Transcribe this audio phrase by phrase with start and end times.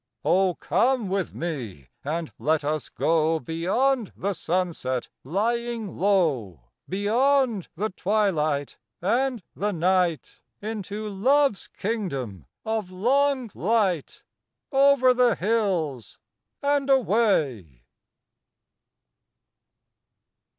[0.25, 7.91] Oh, come with me, and let us go Beyond the sunset lying low, Beyond the
[7.91, 14.23] twilight and the night, Into Love's kingdom of long light,
[14.71, 16.17] Over the hills
[16.63, 17.83] and away.